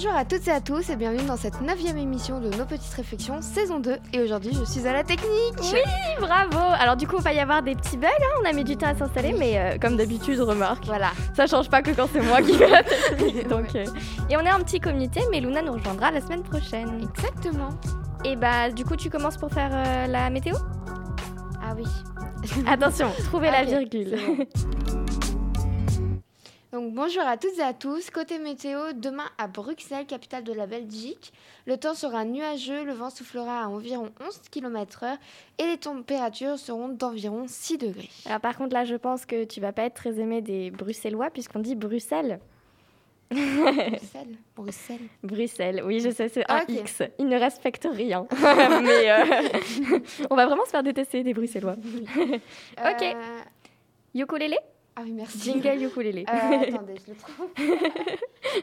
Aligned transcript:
Bonjour 0.00 0.14
à 0.14 0.24
toutes 0.24 0.46
et 0.46 0.52
à 0.52 0.60
tous 0.60 0.90
et 0.90 0.94
bienvenue 0.94 1.26
dans 1.26 1.36
cette 1.36 1.60
neuvième 1.60 1.98
émission 1.98 2.38
de 2.38 2.50
Nos 2.56 2.64
Petites 2.66 2.94
Réflexions, 2.94 3.42
saison 3.42 3.80
2. 3.80 3.96
Et 4.12 4.20
aujourd'hui, 4.20 4.52
je 4.54 4.62
suis 4.62 4.86
à 4.86 4.92
la 4.92 5.02
technique. 5.02 5.56
Oui, 5.60 5.80
bravo 6.20 6.56
Alors 6.78 6.94
du 6.94 7.08
coup, 7.08 7.16
il 7.18 7.24
va 7.24 7.32
y 7.32 7.40
avoir 7.40 7.64
des 7.64 7.74
petits 7.74 7.96
bugs, 7.96 8.06
hein, 8.06 8.40
on 8.40 8.48
a 8.48 8.52
mis 8.52 8.62
du 8.62 8.76
temps 8.76 8.86
à 8.86 8.94
s'installer, 8.94 9.34
mais 9.36 9.58
euh, 9.58 9.76
comme 9.76 9.96
d'habitude, 9.96 10.38
remarque, 10.38 10.84
Voilà. 10.86 11.10
ça 11.34 11.48
change 11.48 11.68
pas 11.68 11.82
que 11.82 11.90
quand 11.90 12.08
c'est 12.12 12.20
moi 12.20 12.40
qui 12.42 12.54
fais 12.54 12.68
la 12.68 12.84
technique. 12.84 13.48
Donc, 13.48 13.74
euh, 13.74 13.86
Et 14.30 14.36
on 14.36 14.40
est 14.42 14.48
un 14.48 14.60
petit 14.60 14.78
comité, 14.78 15.20
mais 15.32 15.40
Luna 15.40 15.62
nous 15.62 15.72
rejoindra 15.72 16.12
la 16.12 16.20
semaine 16.20 16.44
prochaine. 16.44 17.00
Exactement. 17.02 17.70
Et 18.24 18.36
bah 18.36 18.70
du 18.70 18.84
coup, 18.84 18.94
tu 18.94 19.10
commences 19.10 19.36
pour 19.36 19.50
faire 19.50 19.70
euh, 19.72 20.06
la 20.06 20.30
météo? 20.30 20.54
Ah 21.60 21.74
oui. 21.76 21.82
Attention, 22.68 23.10
trouvez 23.24 23.50
la 23.50 23.64
virgule. 23.64 24.16
Donc 26.70 26.92
bonjour 26.92 27.22
à 27.22 27.38
toutes 27.38 27.58
et 27.58 27.62
à 27.62 27.72
tous. 27.72 28.10
Côté 28.10 28.38
météo, 28.38 28.92
demain 28.94 29.24
à 29.38 29.46
Bruxelles, 29.46 30.04
capitale 30.04 30.44
de 30.44 30.52
la 30.52 30.66
Belgique, 30.66 31.32
le 31.66 31.78
temps 31.78 31.94
sera 31.94 32.26
nuageux, 32.26 32.84
le 32.84 32.92
vent 32.92 33.08
soufflera 33.08 33.62
à 33.62 33.68
environ 33.68 34.10
11 34.20 34.38
km/h 34.50 35.16
et 35.56 35.64
les 35.64 35.78
températures 35.78 36.58
seront 36.58 36.88
d'environ 36.88 37.46
6 37.48 37.78
degrés. 37.78 38.10
Alors 38.26 38.40
par 38.40 38.58
contre, 38.58 38.74
là, 38.74 38.84
je 38.84 38.96
pense 38.96 39.24
que 39.24 39.44
tu 39.44 39.62
vas 39.62 39.72
pas 39.72 39.84
être 39.84 39.94
très 39.94 40.20
aimé 40.20 40.42
des 40.42 40.70
Bruxellois, 40.70 41.30
puisqu'on 41.30 41.60
dit 41.60 41.74
Bruxelles. 41.74 42.38
Bruxelles 43.30 44.36
Bruxelles. 44.54 45.08
Bruxelles, 45.22 45.82
oui, 45.86 46.00
je 46.00 46.10
sais, 46.10 46.28
c'est 46.28 46.50
un. 46.50 46.64
X. 46.68 47.02
Ils 47.18 47.28
ne 47.28 47.38
respectent 47.38 47.88
rien. 47.90 48.26
mais 48.82 49.10
euh, 49.10 49.98
on 50.30 50.36
va 50.36 50.44
vraiment 50.44 50.66
se 50.66 50.70
faire 50.70 50.82
détester 50.82 51.22
des 51.22 51.32
Bruxellois. 51.32 51.76
Ok. 52.78 53.02
Euh, 53.02 53.40
Ukulélé? 54.14 54.58
Ah 54.98 55.02
oui, 55.04 55.12
merci. 55.12 55.38
Jingle 55.52 55.84
ukulélé. 55.84 56.24
Euh, 56.28 56.32
attendez, 56.32 56.94
je 57.06 57.12
le 57.12 57.16
trouve. 57.18 57.50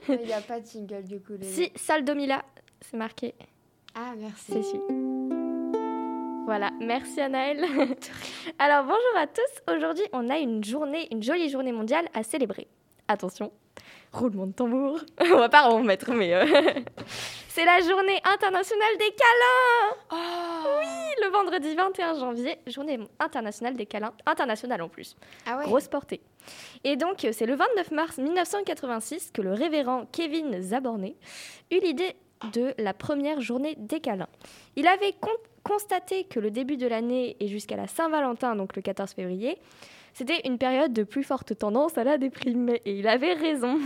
Il 0.10 0.26
n'y 0.26 0.34
a 0.34 0.42
pas 0.42 0.60
de 0.60 0.66
jingle 0.66 1.22
coup. 1.26 1.34
Si, 1.40 1.72
Sol 1.78 2.04
Domila, 2.04 2.44
c'est 2.82 2.98
marqué. 2.98 3.34
Ah, 3.96 4.12
merci. 4.18 4.52
C'est 4.52 4.62
celui. 4.64 4.84
Voilà, 6.46 6.72
merci 6.82 7.22
Anaëlle. 7.22 7.64
Alors 8.60 8.84
bonjour 8.84 9.18
à 9.18 9.28
tous. 9.28 9.74
Aujourd'hui, 9.74 10.04
on 10.12 10.30
a 10.30 10.38
une 10.38 10.62
journée, 10.62 11.08
une 11.10 11.24
jolie 11.24 11.50
journée 11.50 11.72
mondiale 11.72 12.10
à 12.14 12.22
célébrer. 12.24 12.68
Attention, 13.08 13.52
roulement 14.12 14.48
de 14.48 14.54
tambour. 14.54 15.00
on 15.22 15.38
va 15.38 15.50
pas 15.50 15.70
en 15.70 15.82
mettre, 15.84 16.12
mais 16.12 16.34
euh, 16.34 16.46
c'est 17.50 17.66
la 17.66 17.80
journée 17.82 18.20
internationale 18.24 18.98
des 18.98 19.12
câlins. 19.12 20.20
Oui, 20.80 21.24
le 21.24 21.30
vendredi 21.32 21.76
21 21.76 22.20
janvier, 22.20 22.58
journée 22.68 23.00
internationale 23.20 23.76
des 23.76 23.86
câlins, 23.86 24.14
internationale 24.26 24.82
en 24.82 24.90
plus. 24.90 25.16
Ah 25.46 25.58
ouais. 25.58 25.66
Grosse 25.66 25.88
portée. 25.88 26.22
Et 26.84 26.96
donc, 26.96 27.24
euh, 27.26 27.32
c'est 27.32 27.46
le 27.46 27.56
29 27.56 27.92
mars 27.92 28.18
1986 28.18 29.32
que 29.32 29.42
le 29.42 29.54
révérend 29.54 30.06
Kevin 30.12 30.62
Zaborné 30.62 31.16
eut 31.72 31.80
l'idée 31.80 32.16
de 32.54 32.74
la 32.78 32.94
première 32.94 33.40
journée 33.42 33.76
des 33.78 34.00
câlins. 34.00 34.28
Il 34.76 34.88
avait 34.88 35.14
con- 35.14 35.30
constaté 35.64 36.26
que 36.26 36.40
le 36.40 36.52
début 36.52 36.78
de 36.78 36.86
l'année 36.88 37.38
et 37.40 37.48
jusqu'à 37.48 37.76
la 37.76 37.88
Saint-Valentin, 37.88 38.56
donc 38.56 38.76
le 38.76 38.82
14 38.82 39.12
février, 39.14 39.58
c'était 40.16 40.48
une 40.48 40.58
période 40.58 40.94
de 40.94 41.04
plus 41.04 41.24
forte 41.24 41.58
tendance 41.58 41.98
à 41.98 42.06
la 42.06 42.18
déprime. 42.18 42.70
Et 42.70 42.98
il 43.00 43.06
avait 43.06 43.34
raison. 43.34 43.78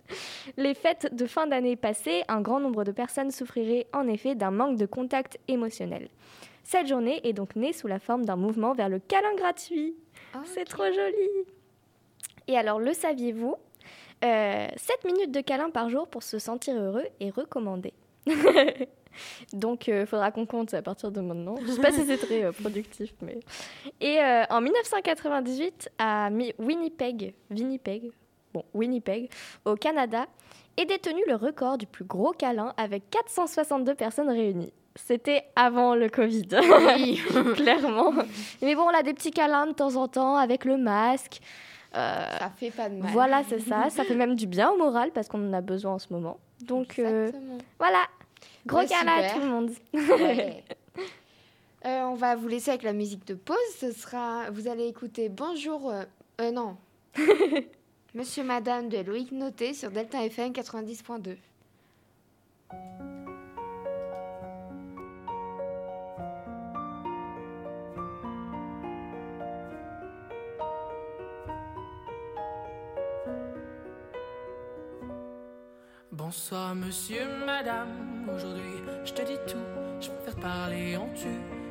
Les 0.56 0.72
fêtes 0.72 1.14
de 1.14 1.26
fin 1.26 1.46
d'année 1.46 1.76
passées, 1.76 2.22
un 2.28 2.40
grand 2.40 2.60
nombre 2.60 2.82
de 2.82 2.92
personnes 2.92 3.30
souffriraient 3.30 3.86
en 3.92 4.08
effet 4.08 4.34
d'un 4.34 4.50
manque 4.50 4.78
de 4.78 4.86
contact 4.86 5.38
émotionnel. 5.48 6.08
Cette 6.64 6.86
journée 6.86 7.20
est 7.28 7.34
donc 7.34 7.56
née 7.56 7.74
sous 7.74 7.88
la 7.88 7.98
forme 7.98 8.24
d'un 8.24 8.36
mouvement 8.36 8.72
vers 8.72 8.88
le 8.88 9.00
câlin 9.00 9.34
gratuit. 9.36 9.94
Ah, 10.32 10.40
C'est 10.44 10.64
trop 10.64 10.86
joli. 10.86 11.28
Et 12.48 12.56
alors, 12.56 12.80
le 12.80 12.94
saviez-vous 12.94 13.56
Euh, 14.24 14.66
7 14.76 15.04
minutes 15.04 15.30
de 15.30 15.42
câlin 15.42 15.68
par 15.68 15.90
jour 15.90 16.08
pour 16.08 16.22
se 16.22 16.38
sentir 16.38 16.74
heureux 16.74 17.04
est 17.20 17.28
recommandé. 17.28 17.92
Donc, 19.52 19.88
il 19.88 20.06
faudra 20.06 20.30
qu'on 20.30 20.46
compte 20.46 20.72
à 20.74 20.82
partir 20.82 21.10
de 21.10 21.20
maintenant. 21.20 21.56
Je 21.60 21.66
ne 21.66 21.72
sais 21.72 21.80
pas 21.80 21.92
si 21.92 22.04
c'est 22.06 22.18
très 22.18 22.44
euh, 22.44 22.52
productif, 22.52 23.12
mais... 23.22 23.38
Et 24.00 24.18
euh, 24.20 24.44
en 24.50 24.60
1998, 24.60 25.90
à 25.98 26.28
Winnipeg, 26.58 27.34
Winnipeg, 27.50 28.10
bon, 28.52 28.64
Winnipeg, 28.74 29.30
au 29.64 29.74
Canada, 29.76 30.26
est 30.76 30.86
détenu 30.86 31.22
le 31.26 31.36
record 31.36 31.78
du 31.78 31.86
plus 31.86 32.04
gros 32.04 32.32
câlin 32.32 32.74
avec 32.76 33.08
462 33.10 33.94
personnes 33.94 34.28
réunies. 34.28 34.72
C'était 34.94 35.44
avant 35.56 35.94
le 35.94 36.08
Covid. 36.08 36.48
Oui. 36.96 37.20
clairement. 37.54 38.12
Mais 38.62 38.74
bon, 38.74 38.82
on 38.82 38.98
a 38.98 39.02
des 39.02 39.12
petits 39.14 39.30
câlins 39.30 39.66
de 39.66 39.72
temps 39.72 39.96
en 39.96 40.08
temps 40.08 40.36
avec 40.36 40.64
le 40.64 40.76
masque. 40.78 41.40
Euh, 41.94 42.24
Ça 42.38 42.50
fait 42.56 42.70
pas 42.70 42.88
de 42.88 42.96
mal. 42.96 43.10
voilà, 43.12 43.42
c'est 43.48 43.60
ça. 43.60 43.88
Ça 43.90 44.04
fait 44.04 44.14
même 44.14 44.34
du 44.34 44.46
bien 44.46 44.70
au 44.70 44.76
moral 44.76 45.10
parce 45.12 45.28
qu'on 45.28 45.48
en 45.48 45.52
a 45.52 45.60
besoin 45.60 45.92
en 45.94 45.98
ce 45.98 46.12
moment. 46.12 46.38
Donc 46.62 46.98
euh, 46.98 47.30
voilà. 47.78 47.98
Gros 48.66 48.78
Ouais, 48.78 48.86
câlin 48.86 49.18
à 49.18 49.30
tout 49.30 49.40
le 49.40 49.46
monde. 49.46 49.70
Ouais. 49.94 50.64
Euh, 51.84 52.02
on 52.02 52.14
va 52.14 52.34
vous 52.34 52.48
laisser 52.48 52.70
avec 52.70 52.82
la 52.82 52.92
musique 52.92 53.24
de 53.28 53.34
pause. 53.34 53.56
Ce 53.78 53.92
sera, 53.92 54.50
vous 54.50 54.66
allez 54.66 54.88
écouter 54.88 55.28
Bonjour, 55.28 55.88
euh, 55.88 56.02
euh, 56.40 56.50
non, 56.50 56.76
Monsieur 58.14 58.42
Madame 58.42 58.88
de 58.88 58.98
Loïc 58.98 59.30
Noté 59.30 59.72
sur 59.72 59.92
Delta 59.92 60.24
FM 60.24 60.50
90.2. 60.50 61.36
Bonsoir 76.16 76.74
monsieur, 76.74 77.26
madame. 77.44 77.88
Aujourd'hui, 78.34 78.80
je 79.04 79.12
te 79.12 79.20
dis 79.20 79.36
tout. 79.46 79.58
Je 80.00 80.08
préfère 80.08 80.36
parler 80.36 80.96
en 80.96 81.10
tu, 81.14 81.28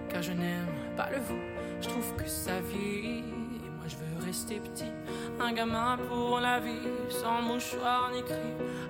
car 0.08 0.22
je 0.22 0.34
n'aime 0.34 0.68
pas 0.96 1.10
le 1.10 1.18
vous. 1.18 1.40
Je 1.82 1.90
trouve 1.90 2.16
que 2.16 2.28
ça 2.28 2.62
vieillit. 2.62 3.24
Et 3.24 3.70
moi, 3.76 3.88
je 3.88 3.96
veux 3.96 4.24
rester 4.24 4.60
petit. 4.60 4.92
Un 5.40 5.52
gamin 5.52 5.98
pour 6.08 6.40
la 6.40 6.60
vie, 6.60 6.88
sans 7.10 7.42
mouchoir 7.42 8.12
ni 8.14 8.22
cri. 8.22 8.36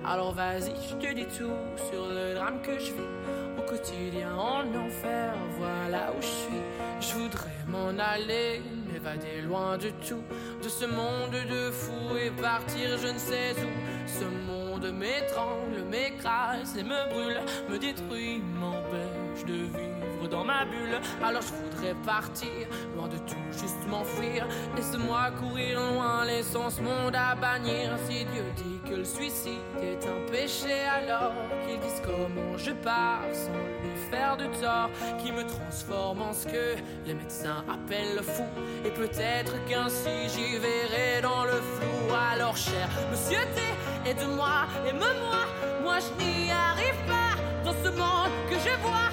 Alors 0.04 0.34
vas-y, 0.34 0.74
je 0.90 0.94
te 0.94 1.14
dis 1.14 1.24
tout 1.24 1.56
sur 1.88 2.06
le 2.06 2.34
drame 2.34 2.60
que 2.60 2.78
je 2.78 2.92
vis. 2.92 3.58
Au 3.58 3.62
quotidien, 3.62 4.36
en 4.36 4.68
enfer, 4.74 5.32
voilà 5.58 6.12
où 6.12 6.20
je 6.20 6.26
suis. 6.26 6.62
Je 7.00 7.14
voudrais 7.14 7.64
m'en 7.66 7.98
aller, 7.98 8.60
m'évader 8.92 9.40
loin 9.40 9.78
de 9.78 9.88
tout, 10.06 10.22
de 10.62 10.68
ce 10.68 10.84
monde 10.84 11.32
de 11.32 11.70
fous 11.70 12.14
et 12.22 12.30
partir 12.30 12.98
je 12.98 13.08
ne 13.08 13.18
sais 13.18 13.52
où. 13.52 14.06
Ce 14.06 14.24
monde 14.24 14.65
m'étrangle, 14.84 15.82
m'écrase 15.90 16.76
et 16.76 16.82
me 16.82 17.08
brûle, 17.10 17.40
me 17.68 17.78
détruit, 17.78 18.42
m'empêche 18.58 19.44
de 19.46 19.54
vivre 19.54 20.28
dans 20.30 20.44
ma 20.44 20.64
bulle. 20.64 21.00
Alors 21.22 21.42
je 21.42 21.52
voudrais 21.52 21.94
partir, 22.04 22.66
loin 22.96 23.08
de 23.08 23.18
tout, 23.18 23.36
juste 23.52 23.86
m'enfuir. 23.88 24.46
Laisse-moi 24.76 25.30
courir 25.38 25.80
loin, 25.80 26.24
laissons 26.24 26.70
ce 26.70 26.80
monde 26.80 27.14
à 27.14 27.34
bannir. 27.34 27.96
Si 28.08 28.24
Dieu 28.24 28.44
dit 28.56 28.80
que 28.88 28.96
le 28.96 29.04
suicide 29.04 29.52
est 29.82 30.04
un 30.06 30.30
péché, 30.30 30.74
alors 30.84 31.32
qu'il 31.66 31.78
dise 31.80 32.02
comment 32.04 32.56
je 32.56 32.72
pars 32.72 33.22
sans 33.32 33.52
lui 33.52 34.10
faire 34.10 34.36
de 34.36 34.46
tort, 34.60 34.90
qui 35.22 35.32
me 35.32 35.44
transforme 35.46 36.22
en 36.22 36.32
ce 36.32 36.46
que 36.46 36.76
les 37.06 37.14
médecins 37.14 37.64
appellent 37.68 38.16
le 38.16 38.22
fou. 38.22 38.44
Et 38.84 38.90
peut-être 38.90 39.52
qu'ainsi 39.66 40.10
j'y 40.28 40.58
verrai 40.58 41.20
dans 41.22 41.44
le 41.44 41.52
flou. 41.52 42.14
Alors 42.32 42.56
cher 42.56 42.88
monsieur 43.10 43.40
T, 43.54 43.62
aide-moi, 44.06 44.66
aime-moi, 44.86 45.42
moi 45.82 45.96
je 46.04 46.24
n'y 46.24 46.50
arrive 46.50 47.00
pas. 47.06 47.34
Dans 47.64 47.76
ce 47.84 47.90
monde 47.90 48.32
que 48.48 48.54
je 48.54 48.74
vois, 48.86 49.10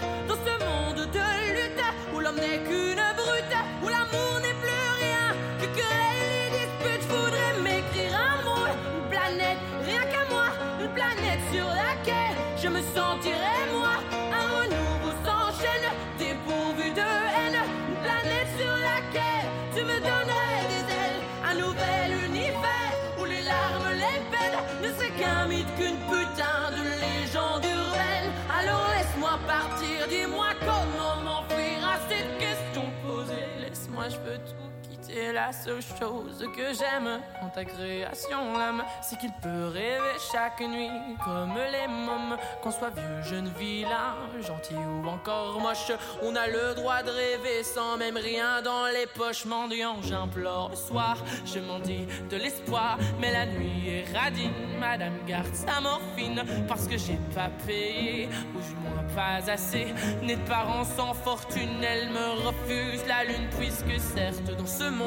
Je 34.10 34.18
veux 34.18 34.38
tout. 34.38 34.73
C'est 35.14 35.32
la 35.32 35.52
seule 35.52 35.82
chose 36.00 36.44
que 36.56 36.74
j'aime 36.74 37.22
en 37.44 37.50
ta 37.50 37.64
création, 37.64 38.58
l'âme. 38.58 38.84
C'est 39.02 39.20
qu'il 39.20 39.32
peut 39.44 39.68
rêver 39.68 40.18
chaque 40.32 40.60
nuit 40.62 40.90
comme 41.24 41.54
les 41.72 41.88
mômes. 41.88 42.36
Qu'on 42.64 42.72
soit 42.72 42.90
vieux, 42.90 43.22
jeune, 43.22 43.52
vilain, 43.60 44.16
gentil 44.42 44.74
ou 44.74 45.08
encore 45.08 45.60
moche. 45.60 45.92
On 46.24 46.36
a 46.36 46.48
le 46.48 46.74
droit 46.74 47.04
de 47.04 47.12
rêver 47.12 47.64
sans 47.64 47.96
même 47.98 48.18
rien 48.18 48.64
dans 48.64 48.88
les 48.88 49.06
poches. 49.06 49.46
Mendiant, 49.46 49.98
j'implore 50.02 50.70
le 50.72 50.76
soir. 50.76 51.18
Je 51.46 51.60
m'en 51.60 51.78
dis 51.78 52.08
de 52.32 52.38
l'espoir. 52.38 52.98
Mais 53.20 53.32
la 53.32 53.46
nuit 53.46 53.90
est 53.90 54.18
radine. 54.18 54.80
Madame 54.80 55.20
garde 55.28 55.54
sa 55.54 55.80
morphine 55.80 56.44
parce 56.68 56.88
que 56.88 56.98
j'ai 56.98 57.20
pas 57.36 57.50
payé. 57.68 58.30
Ou 58.56 58.60
du 58.60 58.76
moins 58.82 59.04
pas 59.16 59.52
assez. 59.52 59.94
Nés 60.24 60.38
de 60.38 60.48
parents 60.48 60.86
sans 60.86 61.14
fortune, 61.14 61.84
elle 61.84 62.10
me 62.10 62.48
refuse 62.48 63.06
la 63.08 63.26
lune. 63.26 63.48
Puisque 63.60 64.00
certes, 64.00 64.58
dans 64.58 64.66
ce 64.66 64.90
monde, 64.90 65.03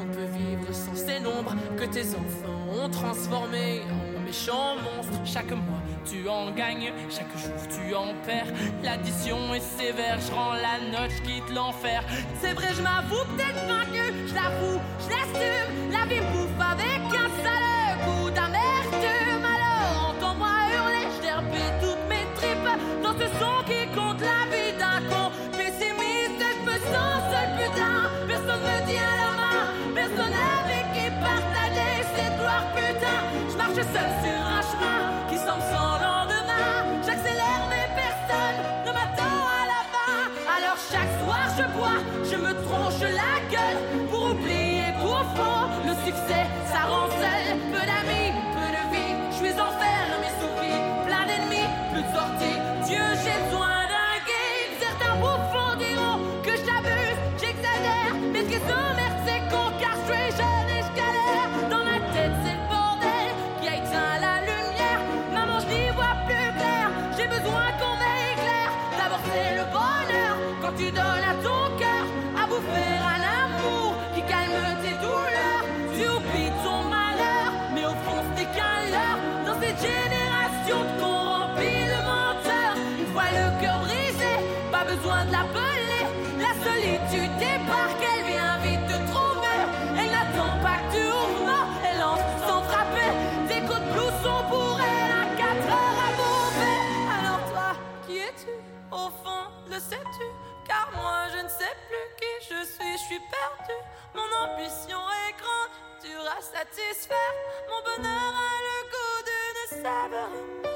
on 0.00 0.04
ne 0.04 0.14
peut 0.14 0.30
vivre 0.38 0.72
sans 0.72 0.94
ces 0.94 1.20
nombres 1.20 1.54
que 1.76 1.84
tes 1.84 2.06
enfants 2.14 2.84
ont 2.84 2.88
transformé 2.88 3.82
en 3.90 4.20
méchants 4.20 4.76
monstres. 4.76 5.20
Chaque 5.24 5.50
mois, 5.50 5.82
tu 6.04 6.28
en 6.28 6.50
gagnes, 6.52 6.92
chaque 7.10 7.36
jour, 7.36 7.56
tu 7.68 7.94
en 7.94 8.14
perds. 8.26 8.52
L'addition 8.82 9.54
est 9.54 9.60
sévère, 9.60 10.18
je 10.20 10.32
rends 10.32 10.54
la 10.54 10.78
note, 10.90 11.10
je 11.10 11.22
quitte 11.22 11.50
l'enfer. 11.54 12.04
C'est 12.40 12.52
vrai, 12.52 12.68
je 12.76 12.82
m'avoue 12.82 13.24
peut-être 13.36 13.66
vaincu, 13.66 14.04
je 14.26 14.34
l'avoue, 14.34 14.80
je 15.04 15.08
l'assume. 15.10 15.90
La 15.90 16.06
vie 16.06 16.22
bouffe 16.32 16.60
avec 16.60 17.02
un 17.24 17.30
sale 17.42 17.98
goût 18.06 18.30
d'amertume. 18.30 19.44
Alors, 19.54 20.14
entends-moi 20.14 20.54
hurler, 20.74 21.06
je 21.16 21.84
toutes 21.84 22.08
mes 22.08 22.26
tripes 22.36 23.02
dans 23.02 23.14
ce 23.18 23.26
son 23.38 23.64
qui 23.66 23.79
Je 33.80 34.59
besoin 84.90 85.24
de 85.26 85.32
l'appeler. 85.32 86.04
La 86.38 86.52
solitude 86.64 87.32
débarque, 87.38 88.02
elle 88.12 88.24
vient 88.32 88.56
vite 88.58 88.86
te 88.86 88.98
trouver. 89.12 89.60
Elle 89.98 90.10
n'attend 90.10 90.54
pas 90.64 90.78
que 90.82 90.88
tu 90.94 91.02
ouvres, 91.06 91.60
elle 91.86 91.98
lance 92.00 92.26
sans 92.46 92.62
frapper. 92.68 93.10
Des 93.48 93.60
coups 93.66 93.80
de 93.80 93.90
blouson 93.92 94.38
pour 94.50 94.78
elle 94.80 95.12
à 95.22 95.24
4 95.36 95.74
heures 95.74 96.00
à 96.06 96.10
bouffer. 96.18 96.80
Alors 97.18 97.42
toi, 97.50 97.70
qui 98.06 98.18
es-tu? 98.18 98.54
Au 98.90 99.08
fond, 99.22 99.44
le 99.68 99.78
sais-tu? 99.78 100.26
Car 100.66 100.88
moi 100.94 101.18
je 101.34 101.40
ne 101.44 101.48
sais 101.48 101.76
plus 101.88 102.06
qui 102.18 102.32
je 102.50 102.60
suis, 102.74 102.92
je 102.92 103.04
suis 103.08 103.22
perdu. 103.36 103.76
Mon 104.14 104.30
ambition 104.44 105.00
est 105.22 105.34
grande, 105.40 105.74
dure 106.02 106.28
à 106.36 106.40
satisfaire. 106.40 107.34
Mon 107.68 107.80
bonheur 107.86 108.32
a 108.48 108.54
le 108.68 108.78
goût 108.92 109.18
d'une 109.28 109.82
saveur 109.82 110.69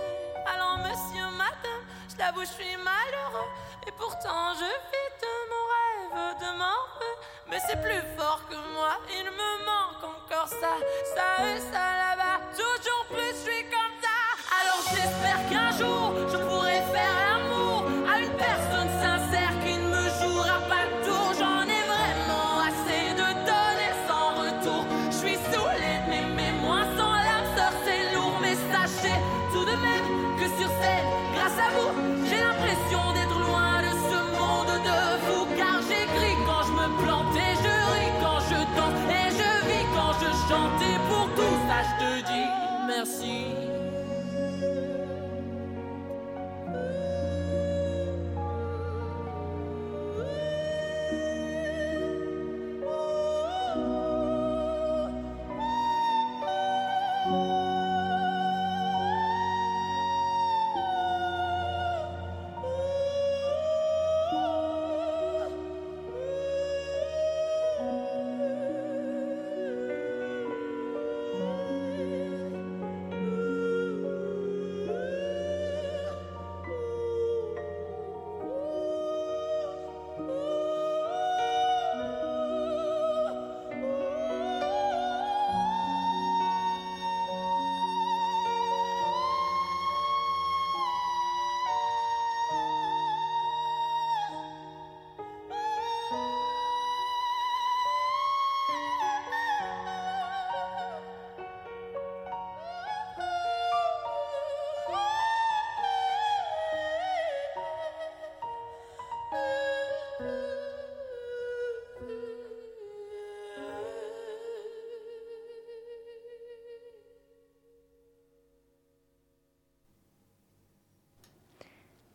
je 2.15 2.19
l'avoue, 2.19 2.41
je 2.43 2.47
suis 2.63 2.77
malheureux. 2.77 3.49
Et 3.87 3.93
pourtant 3.93 4.55
je 4.55 4.65
vis 4.65 5.11
de 5.23 5.33
mon 5.51 5.65
rêve, 5.75 6.39
de 6.41 6.59
mon 6.59 6.81
vœu. 6.99 7.15
Mais 7.51 7.59
c'est 7.67 7.81
plus 7.81 8.03
fort 8.17 8.41
que 8.49 8.57
moi, 8.75 8.99
il 9.11 9.25
me 9.25 9.65
manque 9.65 10.05
encore 10.05 10.49
ça, 10.49 10.75
ça 11.15 11.47
et 11.47 11.61
ça 11.61 11.85
là-bas. 12.03 12.41
Toujours 12.57 13.05
plus, 13.11 13.31
je 13.31 13.51
suis 13.51 13.65
comme 13.65 13.95
ça. 14.03 14.19
Alors 14.61 14.83
j'espère 14.91 15.41
qu'un 15.51 15.71
jour 15.77 16.04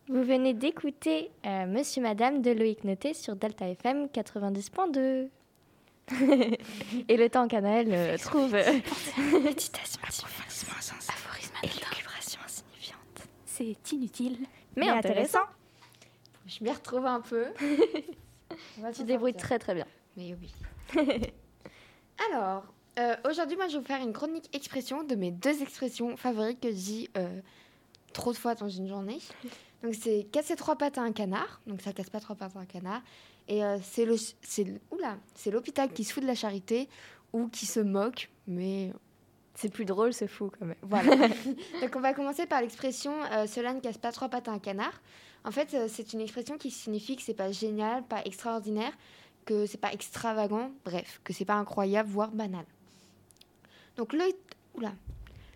Vous 0.10 0.24
venez 0.24 0.56
d'écouter 0.56 1.30
euh, 1.46 1.68
Monsieur 1.68 2.02
Madame 2.02 2.42
de 2.42 2.50
Loïc 2.50 2.84
Noté 2.84 3.14
sur 3.14 3.36
Delta 3.36 3.70
FM 3.70 4.08
90.2. 4.08 5.30
Et 7.08 7.16
le 7.16 7.30
temps 7.30 7.48
canal 7.48 7.86
euh, 7.90 8.18
trouve 8.18 8.52
méditation, 9.44 10.02
aphorisme, 10.02 11.54
élucubration 11.62 12.42
insignifiante. 12.44 13.28
C'est 13.46 13.92
inutile. 13.92 14.40
Mais 14.76 14.90
intéressant. 14.90 15.46
Je 16.48 16.64
m'y 16.64 16.72
retrouve 16.72 17.06
un 17.06 17.22
peu. 17.22 17.46
On 18.80 18.82
va 18.82 18.92
Tu 18.92 19.04
débrouilles 19.04 19.36
très 19.36 19.60
très 19.60 19.76
bien. 19.76 19.86
Mais 20.18 20.36
oui. 20.42 20.52
Alors, 22.32 22.64
euh, 22.98 23.16
aujourd'hui, 23.30 23.58
moi, 23.58 23.68
je 23.68 23.74
vais 23.74 23.80
vous 23.80 23.86
faire 23.86 24.02
une 24.02 24.14
chronique 24.14 24.50
expression 24.54 25.04
de 25.04 25.14
mes 25.14 25.30
deux 25.30 25.62
expressions 25.62 26.18
favorites 26.18 26.60
que 26.60 26.70
je 26.70 26.76
dis 26.76 27.10
euh, 27.16 27.42
trop 28.14 28.32
de 28.32 28.38
fois 28.38 28.56
dans 28.56 28.70
une 28.70 28.88
journée. 28.88 29.20
Donc, 29.84 29.96
c'est 29.96 30.28
casser 30.32 30.56
trois 30.56 30.76
pattes 30.78 30.98
à 30.98 31.02
un 31.02 31.12
canard. 31.12 31.62
Donc, 31.68 31.82
ça 31.82 31.94
casse 31.94 32.10
pas 32.10 32.20
trois 32.20 32.36
pattes 32.36 32.56
à 32.56 32.60
un 32.60 32.66
canard. 32.66 33.02
Et 33.48 33.64
euh, 33.64 33.78
c'est 33.82 34.06
le, 34.06 34.16
c'est, 34.42 34.64
le- 34.64 34.80
oula, 34.92 35.18
c'est 35.36 35.52
l'hôpital 35.52 35.92
qui 35.92 36.04
se 36.04 36.14
fout 36.14 36.22
de 36.22 36.28
la 36.28 36.36
charité 36.36 36.88
ou 37.34 37.48
qui 37.48 37.66
se 37.66 37.80
moque, 37.80 38.30
mais 38.48 38.92
C'est 39.56 39.70
plus 39.70 39.86
drôle, 39.86 40.14
c'est 40.14 40.28
fou 40.28 40.52
quand 40.60 40.66
même. 40.66 40.76
voilà. 40.84 41.28
Donc 41.82 41.96
on 41.96 42.00
va 42.00 42.14
commencer 42.14 42.46
par 42.46 42.62
l'expression 42.62 43.12
euh, 43.32 43.48
cela 43.48 43.74
ne 43.74 43.80
casse 43.80 43.98
pas 43.98 44.12
trois 44.12 44.30
pattes 44.30 44.48
à 44.48 44.52
un 44.52 44.60
canard. 44.60 45.02
En 45.46 45.52
fait, 45.52 45.74
euh, 45.74 45.88
c'est 45.90 46.14
une 46.14 46.22
expression 46.22 46.58
qui 46.58 46.70
signifie 46.70 47.16
que 47.16 47.22
c'est 47.24 47.34
pas 47.34 47.52
génial, 47.52 48.04
pas 48.04 48.22
extraordinaire, 48.24 48.92
que 49.46 49.66
c'est 49.66 49.80
pas 49.80 49.92
extravagant, 49.94 50.72
bref, 50.86 51.20
que 51.24 51.34
c'est 51.34 51.46
pas 51.46 51.56
incroyable, 51.56 52.10
voire 52.10 52.32
banal. 52.32 52.66
Donc 53.98 54.14
le, 54.14 54.26
oula. 54.76 54.92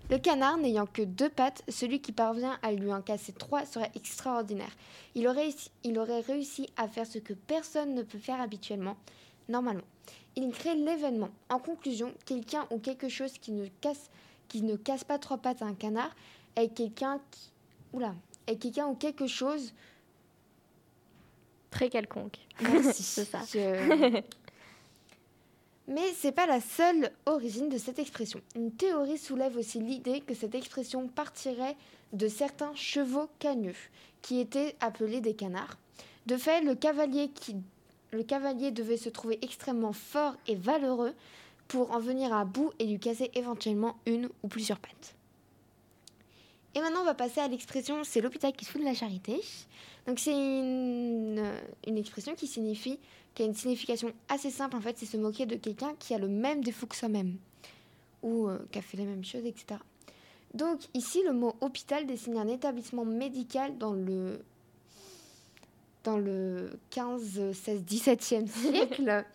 Le 0.10 0.17
canard 0.19 0.57
n'ayant 0.57 0.86
que 0.86 1.01
deux 1.01 1.29
pattes, 1.29 1.63
celui 1.69 2.01
qui 2.01 2.12
parvient 2.12 2.60
à 2.62 2.72
lui 2.72 2.93
en 2.93 3.01
casser 3.01 3.33
trois 3.33 3.65
serait 3.65 3.91
extraordinaire. 3.95 4.72
Il 5.15 5.27
aurait, 5.27 5.50
il 5.83 5.98
aurait 5.98 6.19
réussi 6.22 6.69
à 6.77 6.88
faire 6.88 7.07
ce 7.07 7.17
que 7.19 7.33
personne 7.33 7.95
ne 7.95 8.03
peut 8.03 8.17
faire 8.19 8.39
habituellement, 8.41 8.98
normalement. 9.50 9.83
Il 10.36 10.51
crée 10.51 10.75
l'événement. 10.75 11.29
En 11.50 11.60
conclusion, 11.60 12.13
quelqu'un 12.25 12.65
ou 12.72 12.79
quelque 12.79 13.07
chose 13.10 13.33
qui 13.39 13.51
ne 13.51 13.67
casse 13.81 14.10
qui 14.50 14.62
ne 14.62 14.75
casse 14.75 15.03
pas 15.03 15.17
trois 15.17 15.38
pattes 15.38 15.62
à 15.63 15.65
un 15.65 15.74
canard 15.74 16.13
est 16.55 16.69
quelqu'un 16.69 17.19
qui 17.31 17.50
oula 17.93 18.13
est 18.45 18.57
quelqu'un 18.57 18.88
ou 18.88 18.93
quelque 18.95 19.25
chose 19.25 19.74
Très 21.72 21.89
quelconque. 21.89 22.38
merci 22.62 23.01
C'est 23.03 23.25
ça. 23.25 23.39
Je- 23.51 24.22
mais 25.88 26.13
c'est 26.16 26.32
pas 26.32 26.46
la 26.46 26.62
seule 26.62 27.12
origine 27.25 27.70
de 27.70 27.78
cette 27.78 28.00
expression 28.00 28.42
une 28.56 28.72
théorie 28.72 29.18
soulève 29.18 29.58
aussi 29.58 29.80
l'idée 29.80 30.22
que 30.22 30.34
cette 30.34 30.56
expression 30.56 31.08
partirait 31.08 31.75
de 32.13 32.28
certains 32.28 32.74
chevaux 32.75 33.30
cagneux 33.40 33.75
qui 34.22 34.40
étaient 34.40 34.75
appelés 34.80 35.22
des 35.22 35.34
canards 35.34 35.78
de 36.25 36.38
fait 36.38 36.62
le 36.62 36.75
cavalier 36.75 38.72
devait 38.72 38.98
se 38.98 39.10
trouver 39.10 39.40
extrêmement 39.42 39.94
fort 39.94 40.36
et 40.48 40.56
valeureux 40.56 41.13
pour 41.68 41.92
en 41.92 42.00
venir 42.00 42.34
à 42.34 42.46
bout 42.46 42.72
et 42.80 42.86
lui 42.86 43.00
casser 43.00 43.32
éventuellement 43.36 43.96
une 44.06 44.30
ou 44.44 44.48
plusieurs 44.48 44.80
pattes. 44.80 45.16
Et 46.75 46.82
maintenant, 46.82 47.02
on 47.02 47.06
va 47.06 47.13
passer 47.13 47.40
à 47.40 47.48
l'expression 47.48 48.04
c'est 48.04 48.22
l'hôpital 48.22 48.54
qui 48.54 48.66
fout 48.66 48.82
de 48.82 48.86
la 48.86 48.94
charité. 48.94 49.42
Donc, 50.08 50.20
c'est 50.20 50.34
une 50.34 51.52
expression 51.88 52.36
qui 52.36 52.48
signifie, 52.48 53.00
qui 53.34 53.44
a 53.44 53.46
une 53.46 53.56
signification 53.56 54.12
assez 54.30 54.52
simple 54.52 54.75
en 54.75 54.82
fait, 54.82 54.98
c'est 54.98 55.06
se 55.06 55.18
moquer 55.18 55.46
de 55.46 55.56
quelqu'un 55.56 55.96
qui 56.00 56.13
a 56.13 56.18
le 56.18 56.28
même 56.28 56.63
défaut 56.63 56.88
que 56.88 56.96
soi-même 56.96 57.38
ou 58.22 58.48
euh, 58.48 58.60
qui 58.72 58.80
a 58.80 58.82
fait 58.82 58.98
les 58.98 59.06
mêmes 59.06 59.25
choses, 59.25 59.46
etc. 59.46 59.80
Donc, 60.54 60.82
ici, 60.94 61.22
le 61.25 61.34
mot 61.34 61.56
hôpital 61.62 62.06
désigne 62.06 62.38
un 62.38 62.48
établissement 62.48 63.06
médical 63.06 63.78
dans 63.78 63.94
le 63.94 64.40
dans 66.04 66.18
le 66.18 66.70
15, 66.90 67.54
16, 67.54 67.84
17e 67.84 68.48
siècle. 68.48 69.25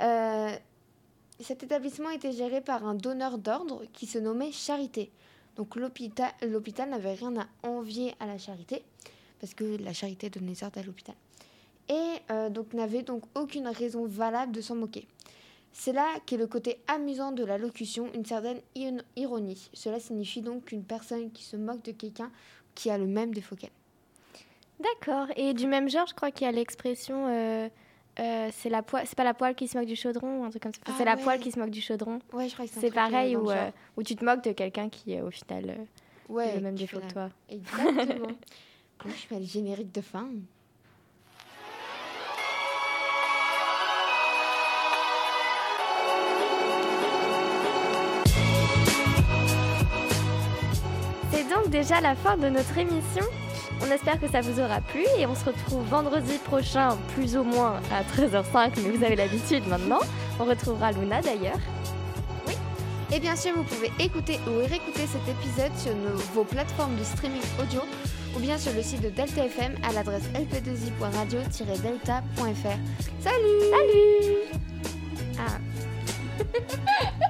Euh, 0.00 0.56
cet 1.38 1.62
établissement 1.62 2.10
était 2.10 2.32
géré 2.32 2.60
par 2.60 2.84
un 2.84 2.94
donneur 2.94 3.38
d'ordre 3.38 3.84
qui 3.92 4.06
se 4.06 4.18
nommait 4.18 4.50
Charité. 4.50 5.10
Donc 5.56 5.76
l'hôpital 5.76 6.90
n'avait 6.90 7.14
rien 7.14 7.34
à 7.36 7.46
envier 7.66 8.14
à 8.18 8.26
la 8.26 8.38
charité, 8.38 8.82
parce 9.40 9.54
que 9.54 9.76
la 9.76 9.92
charité 9.92 10.30
donnait 10.30 10.54
certes 10.54 10.76
à 10.78 10.82
l'hôpital. 10.82 11.14
Et 11.90 12.20
euh, 12.30 12.48
donc 12.48 12.72
n'avait 12.72 13.02
donc 13.02 13.24
aucune 13.34 13.66
raison 13.68 14.06
valable 14.06 14.52
de 14.52 14.60
s'en 14.62 14.76
moquer. 14.76 15.06
C'est 15.72 15.92
là 15.92 16.06
qu'est 16.26 16.36
le 16.36 16.46
côté 16.46 16.78
amusant 16.88 17.30
de 17.32 17.44
la 17.44 17.58
locution, 17.58 18.08
une 18.14 18.24
certaine 18.24 18.60
iron- 18.74 19.02
ironie. 19.16 19.68
Cela 19.72 20.00
signifie 20.00 20.40
donc 20.40 20.64
qu'une 20.66 20.84
personne 20.84 21.30
qui 21.30 21.44
se 21.44 21.56
moque 21.56 21.82
de 21.84 21.92
quelqu'un 21.92 22.30
qui 22.74 22.90
a 22.90 22.96
le 22.98 23.06
même 23.06 23.34
défaut 23.34 23.56
qu'elle. 23.56 23.70
D'accord. 24.80 25.26
Et 25.36 25.52
du 25.52 25.66
même 25.66 25.88
genre, 25.90 26.06
je 26.06 26.14
crois 26.14 26.30
qu'il 26.30 26.46
y 26.46 26.48
a 26.48 26.52
l'expression 26.52 27.26
euh, 27.28 27.68
euh, 28.18 28.48
c'est 28.52 28.68
la 28.70 28.82
poêle, 28.82 29.04
c'est 29.06 29.14
pas 29.16 29.24
la 29.24 29.34
poêle 29.34 29.54
qui 29.54 29.68
se 29.68 29.76
moque 29.78 29.86
du 29.86 29.96
chaudron 29.96 30.40
ou 30.40 30.44
un 30.44 30.50
truc 30.50 30.62
comme 30.62 30.72
ça. 30.74 30.80
Enfin, 30.84 30.92
Ah 30.94 30.98
c'est 30.98 31.04
la 31.04 31.16
poêle 31.16 31.40
qui 31.40 31.50
se 31.52 31.58
moque 31.58 31.70
du 31.70 31.80
chaudron. 31.80 32.18
Ouais, 32.32 32.48
je 32.48 32.54
crois 32.54 32.66
que 32.66 32.72
C'est 32.72 32.90
pareil 32.90 33.36
où, 33.36 33.50
euh, 33.50 33.70
où 33.96 34.02
tu 34.02 34.16
te 34.16 34.24
moques 34.24 34.42
de 34.44 34.52
quelqu'un 34.52 34.88
qui 34.88 35.20
au 35.20 35.30
final 35.30 35.86
ouais, 36.28 36.50
a 36.50 36.54
le 36.56 36.60
même 36.60 36.74
défaut 36.74 37.00
que 37.00 37.12
toi. 37.12 37.30
Exactement. 37.48 38.28
Comment 38.98 39.14
je 39.14 39.34
mets 39.34 39.40
le 39.40 39.46
générique 39.46 39.92
de 39.94 40.00
fin 40.00 40.28
déjà 51.70 52.00
la 52.00 52.14
fin 52.14 52.36
de 52.36 52.48
notre 52.48 52.76
émission. 52.78 53.24
On 53.82 53.90
espère 53.90 54.20
que 54.20 54.28
ça 54.30 54.40
vous 54.42 54.60
aura 54.60 54.80
plu 54.80 55.04
et 55.18 55.26
on 55.26 55.34
se 55.34 55.44
retrouve 55.44 55.84
vendredi 55.88 56.38
prochain, 56.44 56.96
plus 57.14 57.36
ou 57.36 57.42
moins 57.44 57.80
à 57.92 58.02
13h05, 58.02 58.72
mais 58.82 58.90
vous 58.90 59.04
avez 59.04 59.16
l'habitude 59.16 59.66
maintenant. 59.68 60.00
On 60.38 60.44
retrouvera 60.44 60.92
Luna 60.92 61.20
d'ailleurs. 61.22 61.58
Et 63.12 63.18
bien 63.18 63.34
sûr, 63.34 63.52
vous 63.56 63.64
pouvez 63.64 63.90
écouter 63.98 64.38
ou 64.46 64.58
réécouter 64.58 65.04
cet 65.06 65.26
épisode 65.28 65.72
sur 65.76 65.92
nos- 65.96 66.16
vos 66.34 66.44
plateformes 66.44 66.94
de 66.96 67.02
streaming 67.04 67.42
audio 67.60 67.80
ou 68.36 68.38
bien 68.38 68.56
sur 68.58 68.72
le 68.72 68.82
site 68.82 69.00
de 69.02 69.08
Delta 69.08 69.44
FM 69.46 69.74
à 69.82 69.90
l'adresse 69.92 70.22
lp2i.radio-delta.fr. 70.34 72.78
Salut 73.20 73.60
Salut 73.72 74.36
Ah. 75.38 75.58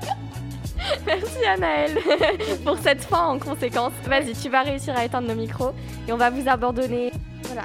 Merci 1.07 1.45
Anaëlle 1.45 1.99
pour 2.65 2.79
cette 2.79 3.03
fin 3.03 3.27
en 3.27 3.39
conséquence. 3.39 3.93
Vas-y, 4.07 4.33
tu 4.35 4.49
vas 4.49 4.63
réussir 4.63 4.97
à 4.97 5.05
éteindre 5.05 5.29
nos 5.29 5.35
micros 5.35 5.73
et 6.09 6.13
on 6.13 6.17
va 6.17 6.31
vous 6.31 6.49
abandonner. 6.49 7.11
Voilà, 7.45 7.63